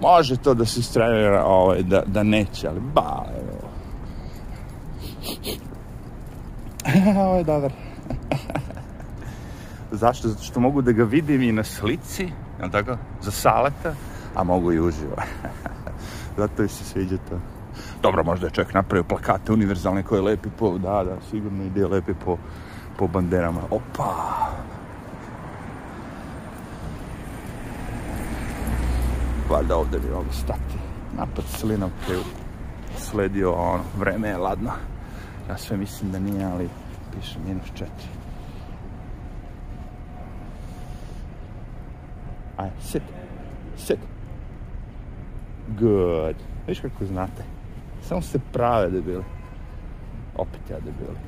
[0.00, 3.68] Može to da se istrenira ovaj, da, da neće, ali ba, evo.
[7.26, 7.72] Ovo je dobar.
[9.90, 10.28] Zašto?
[10.28, 12.28] Zato što mogu da ga vidim i na slici,
[12.60, 12.96] jel tako?
[13.22, 13.94] Za saleta,
[14.34, 15.16] a mogu i uživo.
[16.38, 17.38] Zato mi se sviđa to.
[18.02, 22.12] Dobro, možda je čovjek napravio plakate univerzalne koje lepi po, da, da, sigurno ide lepi
[22.24, 22.36] po,
[22.98, 23.60] po banderama.
[23.70, 24.14] Opa!
[29.54, 30.78] Valjda ovde bi mogu stati.
[31.16, 32.14] Napad Slinovke
[32.98, 34.70] sledio, ono, vreme je ladno.
[35.48, 36.68] Ja sve mislim da nije, ali
[37.14, 38.08] piše minus četiri.
[42.56, 43.02] Aj, sit.
[43.76, 43.98] Sit.
[45.68, 46.36] Good.
[46.66, 47.42] Viš kako znate.
[48.02, 49.24] Samo se prave debili.
[50.36, 51.18] Opet ja debili.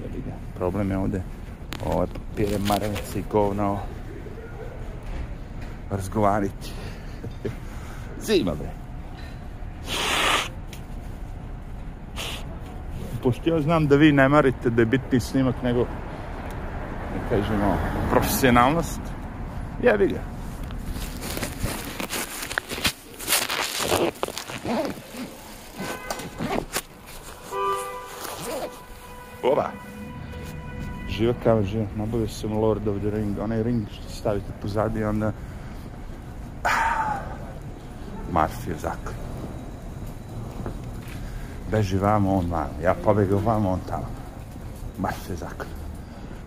[0.00, 0.36] Da ga.
[0.56, 1.22] Problem je ovde.
[1.86, 3.76] Ove papire, marenice i govna.
[5.90, 6.72] Razgovariti.
[8.20, 8.70] Zima, bre.
[13.22, 15.86] Pošto ja znam da vi ne marite da je bitni snimak nego
[17.14, 17.76] da kažemo
[18.10, 19.00] profesionalnost,
[19.82, 20.20] jebi ga.
[29.42, 29.70] Oba.
[31.08, 31.86] Živa kao živa.
[31.96, 33.38] Nabavio sam Lord of the Ring.
[33.38, 35.32] Onaj ring što stavite pozadi, onda...
[38.38, 39.14] Marfi je zakon.
[41.70, 42.78] Beži vamo, on vamo.
[42.82, 44.06] Ja pobegao vamo, on tamo.
[44.98, 45.66] Marfi je zakon.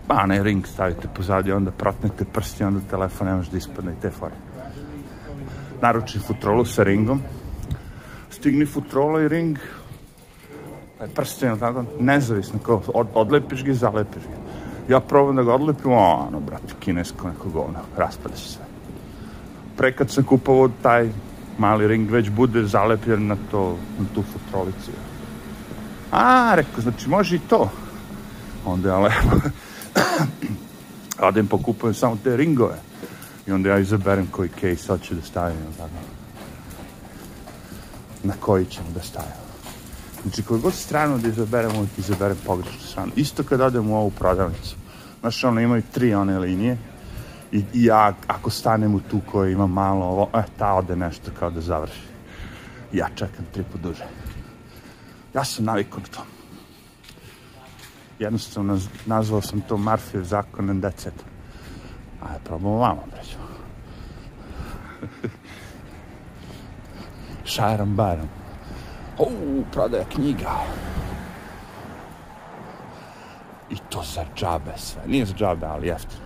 [0.07, 4.01] Pa, onaj ring stavite pozadi, onda protnete prsti, onda telefon ne može da ispadne i
[4.01, 4.35] te fore.
[5.81, 7.21] Naruči futrolu sa ringom.
[8.29, 9.57] Stigni futrola i ring,
[11.15, 14.37] prsten, tako, nezavisno, kao od, odlepiš ga i zalepiš ga.
[14.93, 18.65] Ja probam da ga odlepim, ono, brate, kinesko neko govno, raspada se sve.
[19.77, 21.09] Pre kad sam kupovao taj
[21.61, 24.91] mali ring, već bude zalepljen na, to, na tu futrolicu.
[26.11, 27.69] A, rekao, znači, može i to.
[28.65, 29.35] Onda ja lepo
[31.29, 32.77] odem pokupujem samo te ringove.
[33.47, 35.57] I onda ja izaberem koji case hoću da stavim.
[38.23, 39.51] Na koji ćemo da stavimo.
[40.23, 43.11] Znači, koju god stranu da izaberem, uvijek izaberem pogrešnu stranu.
[43.15, 44.75] Isto kad odem u ovu prodavnicu.
[45.19, 46.77] Znaš, ono, imaju tri one linije.
[47.51, 51.31] I, i ja, ako stanem u tu koja ima malo ovo, e, ta ode nešto
[51.39, 52.01] kao da završi.
[52.93, 54.05] Ja čekam tri put duže.
[55.33, 56.25] Ja sam navikao na to.
[58.19, 61.23] Jednostavno, naz, nazvao sam to Marfijev zakon and that's it.
[62.21, 63.37] Ajde, probamo vamo, breću.
[67.53, 68.29] Šaram baram.
[69.19, 70.51] U, prodaja knjiga.
[73.69, 75.01] I to za džabe sve.
[75.07, 76.20] Nije za džabe, ali jeftino.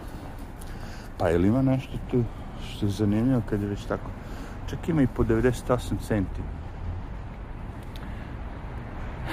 [1.18, 2.24] Pa ili ima nešto tu
[2.70, 4.10] što je zanimljivo kad je već tako.
[4.70, 6.42] Čak ima i po 98 centi.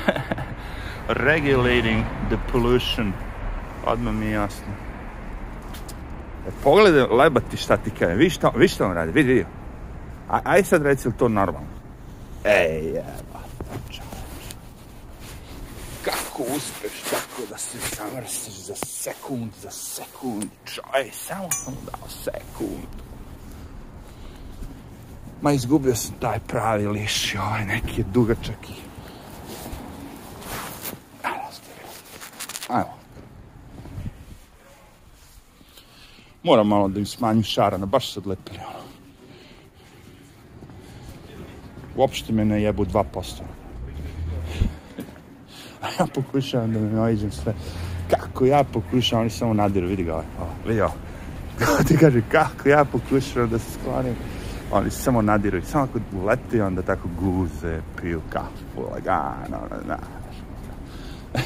[1.26, 3.12] Regulating the pollution.
[3.86, 4.72] Odmah mi je jasno.
[6.48, 8.14] E, pogledaj lebati šta ti kaže.
[8.14, 9.12] Vi šta, vi šta on radi?
[9.12, 9.46] Vidi, vidi.
[10.44, 11.68] Aj sad reci li to normalno?
[12.44, 13.31] Ej, jeba.
[16.42, 20.44] Kako uspeš tako da se zamrsiš za sekund, za sekund?
[20.64, 23.02] Čaj, samo sam dao sekund.
[25.42, 28.72] Ma izgubio sam taj pravi liš i ovaj neki je dugačak i...
[32.68, 32.94] Ajmo.
[36.42, 38.84] Moram malo da im smanjim šarana, baš se odlepili ono.
[41.96, 43.61] Uopšte me ne jebu 2%.
[45.98, 47.54] Ja pokušavam da me nađem sve.
[48.10, 50.24] Kako ja pokušavam, oni samo nadiru, vidi ga ovaj.
[50.66, 50.94] Vidi ovo.
[51.58, 54.14] Kako ti kaže, kako ja pokušavam da se sklonim.
[54.72, 59.98] Oni samo nadiru i samo kad uleti, onda tako guze, piju kafu, lagano, da.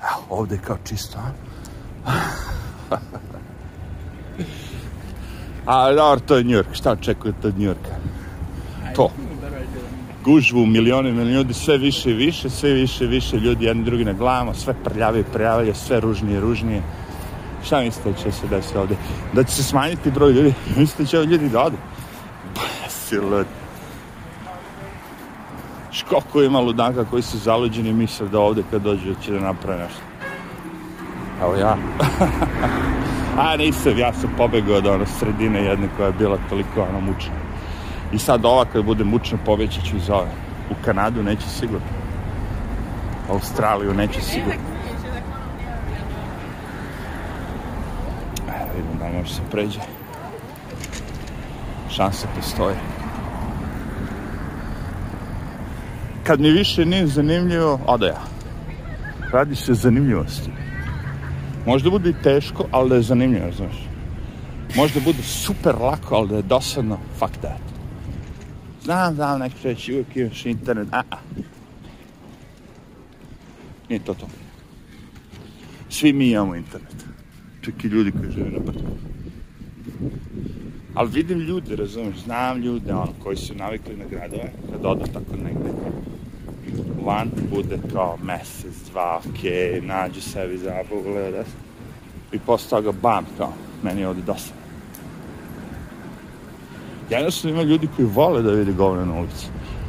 [0.00, 2.96] Evo, ovde je kao čisto, a?
[5.66, 6.74] A, dobro, to je New York.
[6.74, 7.74] Šta očekujete od New?
[8.94, 9.10] To.
[10.24, 14.12] Gužvu, milione, ljudi, sve više i više, sve više i više ljudi, jedni drugi na
[14.12, 16.82] glavama, sve prljave i prljavaju, sve ružnije i ružnije.
[17.64, 18.96] Šta mislite da će se desiti ovde?
[19.32, 20.54] Da će se smanjiti broj ljudi?
[20.76, 21.76] Mislite da će ovi ljudi da odu?
[22.54, 23.46] Pa, si lud.
[25.92, 30.00] Školiko ima ludaka koji su zaluđeni misle da ovde kad dođu će da naprave nešto.
[31.42, 31.76] Evo ja.
[33.38, 37.34] A nisam, ja sam pobegao od ono sredine jedne koja je bila toliko ono mučna.
[38.12, 40.30] I sad ova kad bude mučna povećat ću iz ove.
[40.70, 41.86] U Kanadu neće sigurno.
[43.30, 44.60] Australiju neće sigurno.
[48.48, 49.80] Evo vidimo da može se pređe.
[51.90, 52.76] Šanse postoje.
[56.24, 58.20] Kad mi više nije zanimljivo, oda ja.
[59.32, 60.50] Radi se o zanimljivosti.
[61.66, 63.76] Možda bude teško, ali da je zanimljivo, znaš.
[64.76, 67.60] možda bude super lako, ali da je dosadno, fuck that.
[68.84, 71.16] Znam, znam, neko će reći, uvijek imaš internet, a, a.
[73.88, 74.26] Nije to to.
[75.88, 77.04] Svi mi imamo internet.
[77.64, 78.84] Čak i ljudi koji žive na brdu.
[80.94, 85.36] Ali vidim ljude, razumiješ, znam ljude, ono, koji su navikli na gradove, kad odu tako
[85.36, 85.70] negde
[87.06, 91.44] van, bude kao mesec, dva, okej, okay, nađu sebi zabavu, gleda.
[92.32, 94.54] I posle toga, bam, kao, meni je ovde dosta.
[97.10, 99.46] Jednostavno ima ljudi koji vole da vide govne na ulici.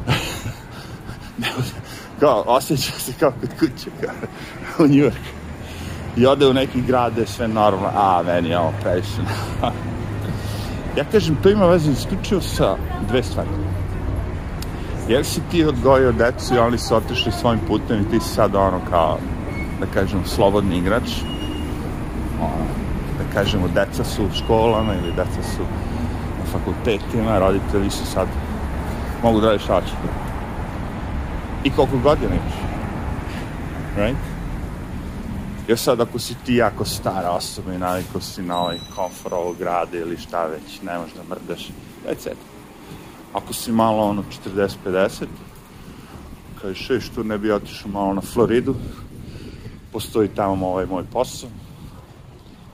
[2.20, 4.16] kao, osjeća se kao kod kuće, kao,
[4.86, 5.38] u Njujorku.
[6.18, 9.22] I ode u neki grad gde je sve normalno, a, meni je ovo previše.
[10.98, 12.78] ja kažem, to ima veze isključivo sa
[13.10, 13.50] dve stvari.
[15.08, 18.56] Jel si ti odgojio decu i oni su otišli svojim putem i ti si sad
[18.56, 19.18] ono kao,
[19.80, 21.10] da kažem, slobodni igrač.
[22.42, 22.66] Ono,
[23.18, 25.64] da kažemo, deca su u školama ili deca su
[26.40, 28.28] na fakultetima, roditelji su sad,
[29.24, 29.94] mogu da radi šta će.
[31.64, 32.54] I koliko godina imaš.
[33.98, 34.18] Right?
[35.68, 39.58] Jer sad ako si ti jako stara osoba i navikao si na ovaj komfor ovog
[39.58, 41.70] grada ili šta već, ne možeš da mrdaš,
[42.12, 42.57] it.
[43.38, 45.26] Ako si malo ono 40-50,
[46.62, 48.74] kažeš, še, što ne bi otišao malo na Floridu,
[49.94, 51.50] postoji tamo ovaj moj posao.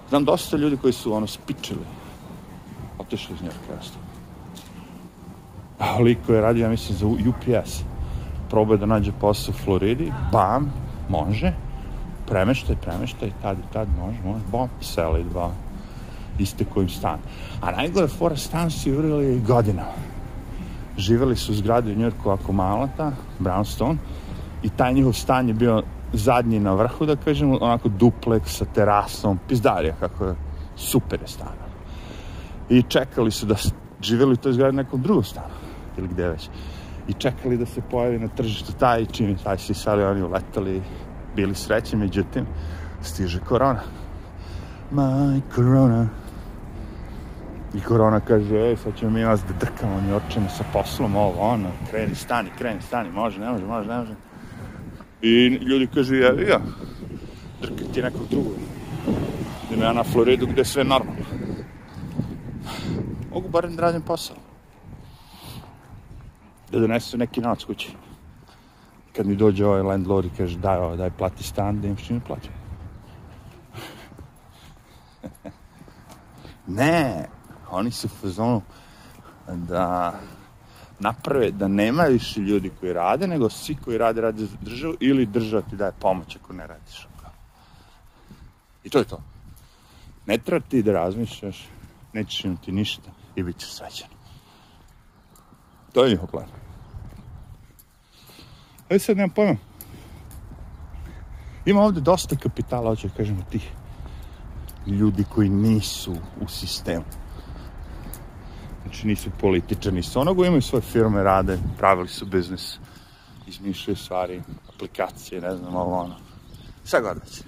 [0.10, 1.84] Znam dosta ljudi koji su ono spičili,
[3.00, 4.00] otišli iz Njorka, jasno.
[5.80, 7.84] A liko je radio, ja mislim, za UPS.
[8.50, 10.72] Probao da nađe posao u Floridi, bam,
[11.10, 11.54] može,
[12.28, 15.52] premeštaj, premeštaj, tad i tad, može, može, bom, seli dva,
[16.40, 17.20] iste kojim stan.
[17.62, 20.13] A najgore fora stan su jurili godinama.
[20.98, 23.98] Živeli su u zgradi u Njurku ako mala ta, Brownstone,
[24.64, 29.40] i taj njihov stan je bio zadnji na vrhu, da kažem, onako dupleks sa terasom,
[29.48, 30.36] pizdarija, kako je,
[30.76, 31.56] super je stan.
[32.70, 33.56] I čekali su da
[34.02, 35.54] živeli u toj zgradi nekom drugom stanu,
[35.98, 36.50] ili gde već.
[37.08, 40.82] I čekali da se pojavi na tržištu taj, je taj si sali, oni uletali,
[41.36, 42.46] bili srećni, međutim,
[43.02, 43.82] stiže korona.
[44.92, 46.23] My corona.
[47.74, 51.70] I korona kaže, ej, sad ćemo mi vas da drkamo njorčane sa poslom, ovo, ono,
[51.90, 54.14] kreni, stani, kreni, stani, može, ne može, može, ne može.
[55.22, 56.60] I ljudi kažu, ja, ja,
[57.62, 58.54] drkaj ti nekog drugog.
[59.68, 61.26] Idem ja na Floridu gde je sve normalno.
[63.34, 64.36] Mogu barem da radim posao.
[66.72, 67.92] Da donesu neki noc kući
[69.16, 72.20] kad mi dođe ovaj landlord i kaže daj ovo, daj plati stan, da imaš čime
[72.28, 72.54] plaćam.
[76.78, 77.26] ne,
[77.76, 78.62] oni su fazonu
[79.48, 80.20] da
[81.00, 85.26] naprave da nema više ljudi koji rade, nego svi koji rade, rade za državu ili
[85.26, 87.08] država ti daje pomoć ako ne radiš.
[88.84, 89.22] I to je to.
[90.26, 91.68] Ne treba ti da razmišljaš,
[92.14, 94.10] nećeš imati ništa i bit ćeš srećan.
[95.94, 96.48] To je njihov plan.
[98.90, 99.56] Aj sad nemam pojma.
[101.66, 103.72] Ima ovde dosta kapitala, hoće da kažemo, tih
[104.88, 107.06] ljudi koji nisu u sistemu.
[108.94, 112.78] Znači nisu političani, nisu onoga, imaju svoje firme, rade, pravili su biznis,
[113.48, 114.42] izmišljaju stvari,
[114.74, 116.16] aplikacije, ne znam, ovo ono.
[116.84, 117.42] Sve već.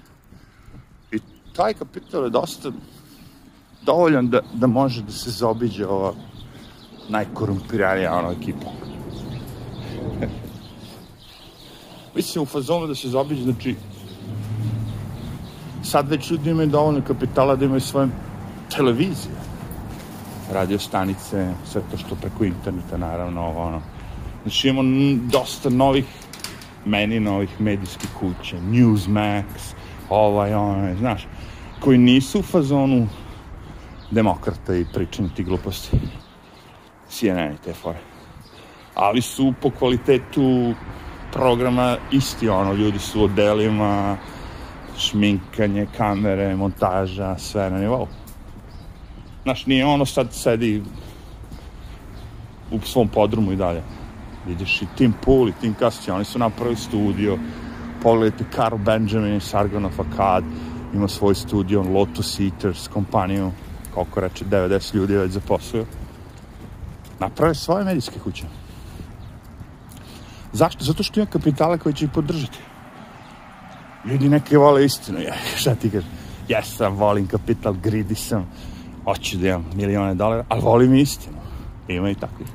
[1.12, 1.18] I
[1.56, 2.72] taj kapital je dosta
[3.82, 6.14] dovoljan da, da može da se zaobiđe ova
[7.08, 8.70] najkorumpiranija ono ekipa.
[12.16, 13.76] Mislim, u fazonu da se zaobiđe, znači,
[15.82, 18.08] sad već ljudi imaju dovoljno kapitala da imaju svoje
[18.76, 19.45] televizije,
[20.52, 23.82] radio stanice, sve to što preko interneta, naravno, ovo, ono.
[24.42, 26.04] Znači, imamo dosta novih,
[26.84, 29.44] meni novih medijskih kuća, Newsmax,
[30.10, 31.26] ovaj, onaj, znaš,
[31.80, 33.08] koji nisu u fazonu
[34.10, 35.98] demokrata i pričanje ti gluposti.
[37.08, 37.98] CNN i te fore.
[38.94, 40.74] Ali su po kvalitetu
[41.32, 44.16] programa isti, ono, ljudi su u odelima,
[44.98, 48.06] šminkanje, kamere, montaža, sve na nivou.
[49.46, 50.82] Znaš, nije ono sad sedi
[52.70, 53.82] u svom podrumu i dalje.
[54.46, 57.38] Vidiš i Tim Pool i Tim Castillo, oni su napravili studio,
[58.02, 60.44] pogledajte Carl Benjamin, Sargon of Akkad,
[60.94, 63.52] ima svoj studio, Lotus Eaters, kompaniju,
[63.94, 65.86] koliko reče, 90 ljudi već zaposlio.
[67.20, 68.44] Naprave svoje medijske kuće.
[70.52, 70.84] Zašto?
[70.84, 72.58] Zato što ima kapitala koji će ih podržati.
[74.04, 75.20] Ljudi neke vole istinu.
[75.20, 76.10] Ja, šta ti kažem?
[76.48, 78.50] Ja sam, volim kapital, gridi sam,
[79.06, 81.36] hoću da imam milione dolara, ali volim istinu.
[81.88, 82.48] Ima i takvih.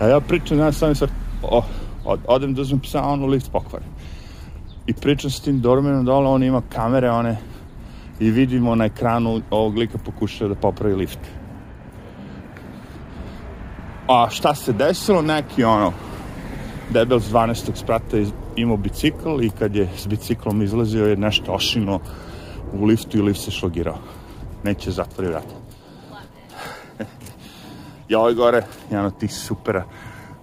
[0.00, 1.08] A ja pričam, ja sam sad,
[1.42, 1.62] o,
[2.04, 3.84] od, odem da uzmem psa, on u lift pokvari.
[4.86, 7.36] I pričam s tim dormenom dole, on ima kamere, one
[8.20, 11.18] i vidimo na ekranu ovog lika pokušava da popravi lift.
[14.08, 15.22] A šta se desilo?
[15.22, 15.92] Neki ono,
[16.90, 17.70] debel s 12.
[17.74, 18.16] sprata
[18.56, 22.00] imao bicikl i kad je s biciklom izlazio je nešto ošino
[22.72, 23.98] u liftu i lift se šlogirao.
[24.64, 25.54] Neće zatvori vrata.
[28.08, 29.84] I ovaj gore, jedan od tih supera,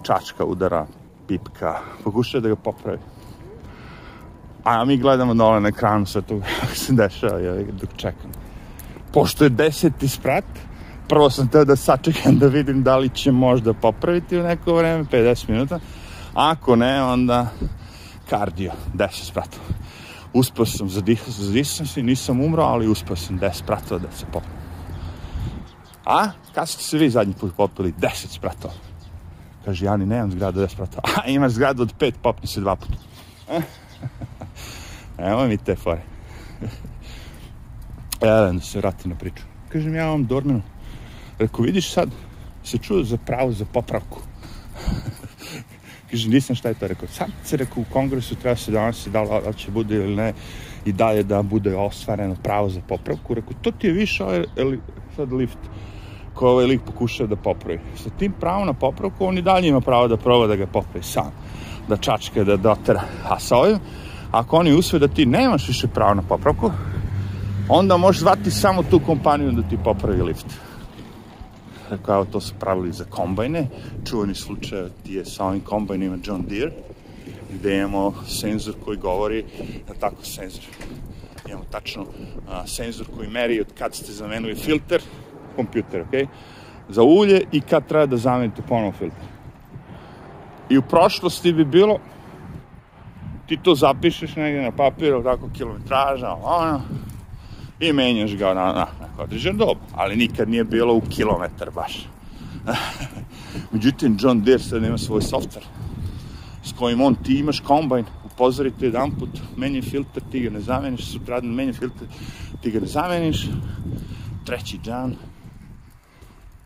[0.04, 0.86] čačka udara,
[1.28, 2.98] pipka, pokušava da ga popravi.
[4.64, 8.32] A mi gledamo dole na ekranu sve to kako se dešava, ja, dok čekam.
[9.14, 10.46] Pošto je deseti sprat,
[11.08, 15.04] prvo sam teo da sačekam da vidim da li će možda popraviti u neko vreme,
[15.04, 15.80] 50 minuta.
[16.34, 17.48] Ako ne, onda
[18.32, 19.64] kardio, 10 spratova.
[20.34, 24.12] Uspao sam, zadihao sam, zadihao sam se, nisam umro, ali uspao sam 10 spratova da
[24.12, 24.62] se popnem.
[26.06, 28.74] A, kad ste se vi zadnji put popili 10 spratova?
[29.66, 31.04] Kaže, ja ni nemam zgradu 10 spratova.
[31.16, 32.98] A, imaš zgradu od 5, popni se dva puta.
[35.32, 36.02] Evo mi te fore.
[38.22, 39.44] Evo da se vratim na priču.
[39.70, 40.62] Kažem ja vam Dormanu,
[41.40, 42.10] Rekao, vidiš sad,
[42.64, 44.22] se čuo za pravo za popravku.
[46.12, 47.08] Kaže, nisam šta je to rekao.
[47.08, 50.34] Sad se rekao, u kongresu treba se danas da li, da će bude ili ne
[50.86, 53.34] i dalje da bude ostvareno pravo za popravku.
[53.34, 54.44] Rekao, to ti je više ovaj
[55.16, 55.58] sad lift
[56.34, 57.80] koji ovaj lik pokušava da popravi.
[57.96, 61.04] Sa tim pravom na popravku, on i dalje ima pravo da proba da ga popravi
[61.04, 61.32] sam.
[61.88, 63.02] Da čačka, da dotera.
[63.30, 63.80] A sa ovim,
[64.32, 66.72] ako oni usve da ti nemaš više pravo na popravku,
[67.70, 70.46] onda možeš zvati samo tu kompaniju da ti popravi lift
[72.08, 73.68] evo, to su pravili za kombajne.
[74.10, 76.72] Čuveni slučaj ti je sa ovim kombajnima John Deere,
[77.54, 79.46] gde imamo senzor koji govori,
[79.88, 80.64] na tako senzor,
[81.48, 82.06] imamo tačno
[82.50, 85.02] a, senzor koji meri od kad ste zamenuli filter,
[85.56, 86.30] kompjuter, ok,
[86.90, 89.26] za ulje i kad treba da zamenite ponovo filter.
[90.70, 92.00] I u prošlosti bi bilo,
[93.48, 96.82] ti to zapišeš negdje na papiru, tako kilometraža, ono,
[97.82, 102.08] i menjaš ga na, na neko određen dob, ali nikad nije bilo u kilometar baš.
[103.72, 105.66] Međutim, John Deere sad ima svoj software
[106.64, 111.06] s kojim on, ti imaš kombajn, upozorite jedan put, menja filter, ti ga ne zameniš,
[111.12, 112.08] sutradan menja filter,
[112.62, 113.48] ti ga ne zameniš,
[114.46, 115.16] treći dan,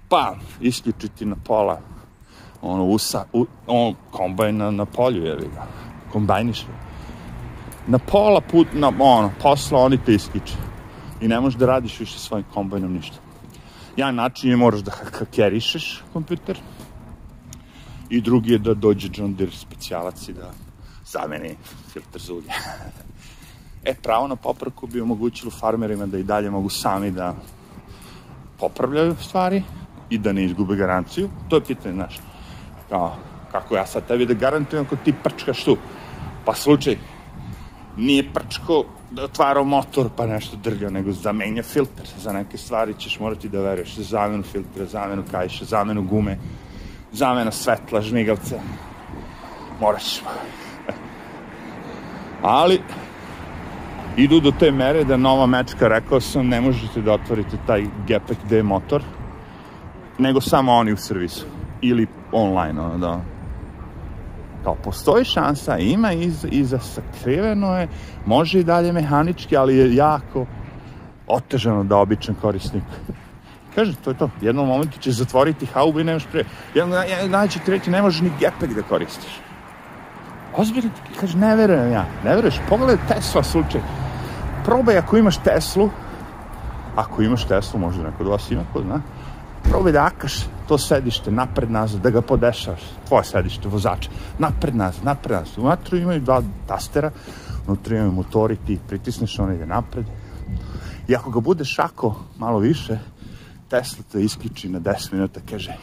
[0.10, 1.80] pa, isključiti na pola,
[2.62, 5.68] ono, usa, u, on, kombajn na, na polju, je ga,
[6.12, 6.66] kombajniš
[7.88, 10.75] Na pola put, na, ono, posla oni te isključe
[11.26, 13.18] i ne možeš da radiš više svojim kombajnom ništa.
[13.98, 16.60] Jedan način je moraš da hakerišeš kompjuter
[18.10, 20.52] i drugi je da dođe John Deere specijalac i da
[21.06, 21.56] zameni
[21.94, 22.52] filter za ulje.
[23.90, 27.34] e, pravo na popravku bi omogućilo farmerima da i dalje mogu sami da
[28.60, 29.64] popravljaju stvari
[30.10, 31.30] i da ne izgube garanciju.
[31.50, 32.20] To je pitanje, znaš,
[32.90, 33.16] kao,
[33.52, 35.78] kako ja sad tebi da garantujem ako ti prčkaš tu.
[36.46, 36.98] Pa slučaj,
[37.98, 38.86] nije prčko
[39.24, 42.08] otvarao motor pa nešto drljao, nego zamenja filter.
[42.18, 43.96] Za neke stvari ćeš morati da veruješ.
[43.96, 46.38] Zamenu filtra, zamenu kajša, zamenu gume,
[47.12, 48.60] zamena svetla, žmigavca.
[49.80, 50.22] Moraš.
[52.42, 52.82] Ali,
[54.18, 58.38] idu do te mere da nova mečka, rekao sam, ne možete da otvorite taj Gepek
[58.50, 59.04] D motor,
[60.18, 61.46] nego samo oni u servisu.
[61.82, 63.35] Ili online, ono, da
[64.66, 67.88] kao postoji šansa, ima iz, iza sakriveno je,
[68.26, 70.46] može i dalje mehanički, ali je jako
[71.28, 72.84] otežano da običan korisnik
[73.76, 74.30] kaže, to je to.
[74.42, 76.44] Jednom momentu će zatvoriti haubu i nemaš pre...
[76.74, 77.00] Jednom
[77.30, 79.40] dana će ti reći, ne možeš ni gepek da koristiš.
[80.56, 82.06] Ozbiljno ti kaže, ne verujem ja.
[82.24, 83.82] Ne veruješ, pogledaj Tesla slučaj.
[84.66, 85.90] Probaj ako imaš Teslu,
[86.96, 89.02] ako imaš Teslu, možda neko od vas ima, ko zna,
[89.70, 90.34] probaj da akaš
[90.68, 94.10] to sedište napred nazad, da ga podešavaš, tvoje sedište, vozača,
[94.40, 95.58] napred nazad, napred nazad.
[95.58, 97.12] Unatru imaju dva tastera,
[97.68, 100.06] unutra imaju motori, ti pritisneš, on ide napred.
[101.08, 102.98] I ako ga budeš ako malo više,
[103.70, 105.78] Tesla te isključi na 10 minuta, kaže,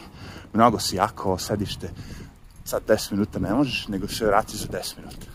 [0.53, 1.89] mnogo si jako ovo sedište,
[2.65, 5.27] sad 10 minuta ne možeš, nego se vrati za 10 minuta.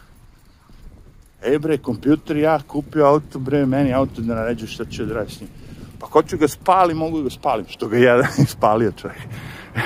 [1.42, 5.32] Ej bre, kompjuter, ja kupio auto, bre, meni auto da naređu šta ću da radi
[5.32, 5.50] s njim.
[5.98, 7.66] Pa ko ću ga spali, mogu ga spalim.
[7.68, 9.20] Što ga jedan ispalio čovjek.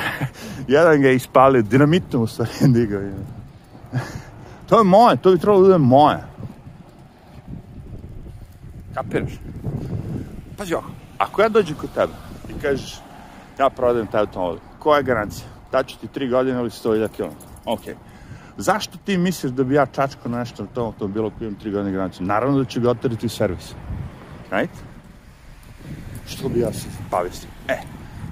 [0.68, 3.00] jedan ga je ispalio, dinamitom u stvari digao.
[4.68, 6.18] to je moje, to bi trebalo da bude moje.
[8.94, 9.32] Kapiraš?
[10.56, 12.12] Pazi ovako, ako ja dođem kod tebe
[12.48, 13.00] i kažeš
[13.58, 15.48] ja prodajem taj automobil, koja je garancija?
[15.72, 17.34] Daću ti 3 godine ili 100.000 km.
[17.64, 17.80] Ok.
[18.56, 21.92] Zašto ti misliš da bi ja čačkao nešto na tom automobilu koji imam 3 godine
[21.92, 22.26] garanciju?
[22.26, 23.74] Naravno da će ga otariti u servis.
[24.50, 24.91] Right?
[26.32, 27.50] Što bi ja se bavio s tim?
[27.68, 27.78] E,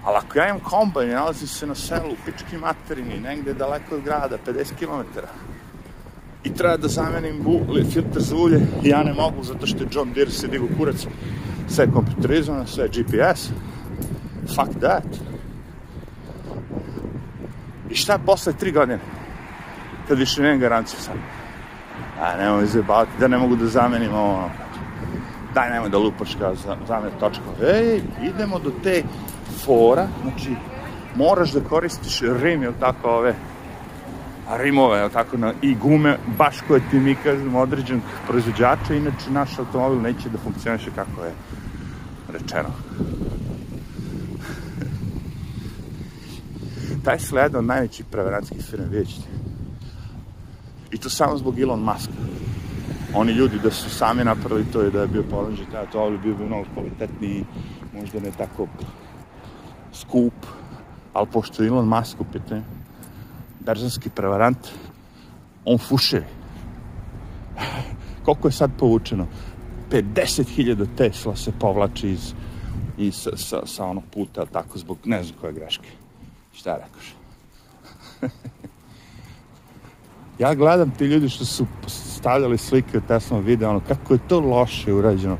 [0.04, 4.02] ali ako ja imam kombajn i nalazim se na selu, pički materini, negde daleko od
[4.02, 5.18] grada, 50 km,
[6.44, 7.60] i treba da zamenim bu,
[7.92, 11.06] filter za ulje, ja ne mogu zato što je John Deere se digu kurac
[11.70, 13.50] Sve je kompjuterizovano, sve je GPS.
[14.46, 15.04] Fuck that.
[17.90, 18.98] I šta posle tri godine?
[20.08, 21.14] Kad više nemam garanciju sad.
[22.20, 24.50] A, nemoj zajebavati, da ne mogu da zamenim ovo.
[25.54, 27.44] Daj, nemoj da lupaš kao za, zamet točka.
[27.62, 29.02] Ej, idemo do te
[29.64, 30.54] fora, znači,
[31.16, 33.34] moraš da koristiš rim, jel tako, ove
[34.58, 39.58] rimove, jel tako, na, i gume, baš koje ti mi kažemo, određenog proizvođača, inače naš
[39.58, 41.32] automobil neće da funkcioniše kako je
[42.32, 42.68] rečeno.
[47.04, 49.28] Taj sled od najvećih preveranskih firme, vidjet ćete.
[50.90, 52.12] I to samo zbog Elon Muska.
[53.14, 56.34] Oni ljudi da su sami napravili to i da je bio poležen, taj automobil bio
[56.34, 57.44] bi mnogo kvalitetniji,
[57.94, 58.66] možda ne tako
[59.92, 60.34] skup,
[61.12, 62.62] ali pošto je Elon Musk pitanju,
[63.60, 64.68] berzanski prevarant,
[65.64, 66.22] on fuše.
[68.24, 69.26] Koliko je sad povučeno?
[69.90, 72.34] 50.000 Tesla se povlači iz,
[72.98, 75.88] iz sa, sa, sa onog puta, tako, zbog ne znam koje greške.
[76.52, 77.19] Šta rekoš?
[80.40, 84.40] Ja gledam ti ljudi što su stavljali slike u Tesla video, ono, kako je to
[84.40, 85.36] loše urađeno.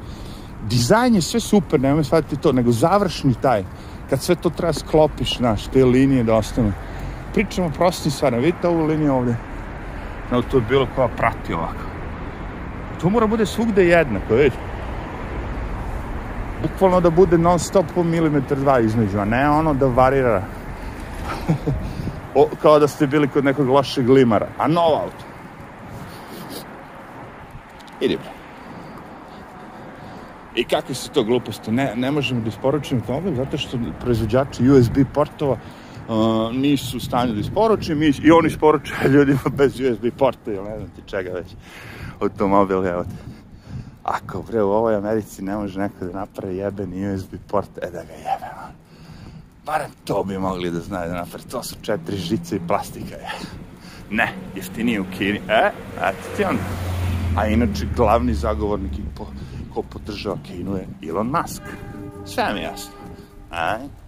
[0.69, 3.65] Dizajn je sve super, nemoj shvatiti to, nego završni taj,
[4.11, 6.73] kad sve to treba sklopiš, znaš, te linije da ostane.
[7.33, 9.37] Pričamo o prostim stvarima, vidite ovu liniju ovde?
[10.33, 11.85] No, to je bilo koja prati ovako.
[13.01, 14.57] To mora bude svugde jednako, vidite?
[16.63, 20.43] Bukvalno da bude non stop po milimetar dva između, a ne ono da varira.
[22.35, 24.49] o, kao da ste bili kod nekog lošeg limara.
[24.59, 25.25] A nov auto.
[28.01, 28.41] Idi bre.
[30.55, 31.71] I kakve su to gluposti?
[31.71, 37.33] Ne, ne možemo da isporučimo automobil zato što proizvođači USB portova uh, nisu u stanju
[37.33, 41.31] da isporuče mi, i oni isporučuju ljudima bez USB porta ili ne znam ti čega
[41.31, 41.47] već
[42.21, 43.41] automobil, evo te.
[44.03, 48.03] Ako bre u ovoj Americi ne može neko da napravi jebeni USB port, e da
[48.03, 48.80] ga jebemo.
[49.71, 51.45] Barem to bi mogli da znaju da napravi.
[51.51, 53.15] To su četiri žice i plastika.
[53.15, 53.31] Je.
[54.11, 55.41] Ne, jeftinije u Kini.
[55.49, 55.71] E,
[56.03, 56.63] eto ti onda.
[57.37, 59.27] A inače, glavni zagovornik i po,
[59.75, 61.63] ko podržava Kinu je Elon Musk.
[62.25, 62.93] Sve mi jasno.
[63.51, 63.79] Aj?